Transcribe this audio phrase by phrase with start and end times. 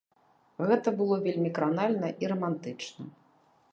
[0.69, 3.03] Гэта было вельмі кранальна і рамантычна.